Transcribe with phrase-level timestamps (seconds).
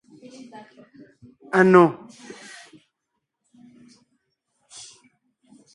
[1.59, 1.85] Anò.